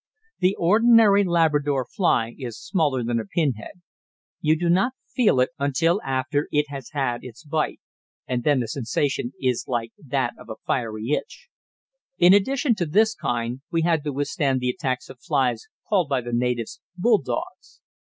The 0.39 0.55
ordinary 0.57 1.23
Labrador 1.23 1.85
fly 1.85 2.33
is 2.39 2.57
smaller 2.59 3.03
than 3.03 3.19
a 3.19 3.23
pinhead. 3.23 3.81
You 4.39 4.57
do 4.57 4.67
not 4.67 4.93
feel 5.05 5.39
it 5.41 5.51
until 5.59 6.01
after 6.01 6.47
it 6.51 6.65
has 6.69 6.89
had 6.93 7.19
its 7.23 7.43
bite, 7.43 7.79
and 8.27 8.43
then 8.43 8.61
the 8.61 8.67
sensation 8.67 9.33
is 9.39 9.65
like 9.67 9.91
that 10.03 10.33
of 10.39 10.49
a 10.49 10.55
fiery 10.65 11.11
itch. 11.11 11.49
In 12.17 12.33
addition 12.33 12.73
to 12.77 12.87
this 12.87 13.13
kind, 13.13 13.61
we 13.69 13.83
had 13.83 14.03
to 14.05 14.11
withstand 14.11 14.59
the 14.59 14.71
attacks 14.71 15.07
of 15.07 15.19
flies 15.21 15.67
called 15.87 16.09
by 16.09 16.21
the 16.21 16.33
natives 16.33 16.81
"bulldogs." 16.97 17.81